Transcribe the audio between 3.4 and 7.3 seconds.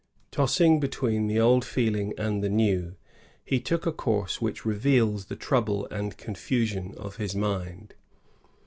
he took a course which reveals the trouble and confusion of